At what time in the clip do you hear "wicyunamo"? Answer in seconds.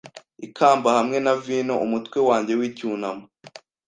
2.59-3.25